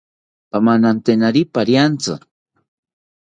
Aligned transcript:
Pamananteniri 0.51 1.41
pariantzi 1.53 2.13